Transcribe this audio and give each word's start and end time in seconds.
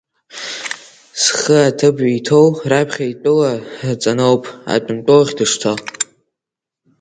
Зхы 1.23 1.57
аҭыԥ 1.69 1.97
иҭоу 2.17 2.47
раԥхьа 2.69 3.05
итәыла 3.11 3.51
ҵаноуп 4.01 4.43
атәымтәылахь 4.73 5.33
дышцо! 5.37 5.73